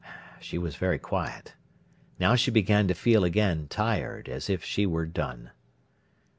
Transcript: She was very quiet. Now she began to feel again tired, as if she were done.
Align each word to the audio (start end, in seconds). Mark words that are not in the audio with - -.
She 0.39 0.57
was 0.57 0.77
very 0.77 0.97
quiet. 0.97 1.53
Now 2.17 2.33
she 2.33 2.49
began 2.49 2.87
to 2.87 2.95
feel 2.95 3.23
again 3.23 3.67
tired, 3.67 4.27
as 4.27 4.49
if 4.49 4.63
she 4.63 4.87
were 4.87 5.05
done. 5.05 5.51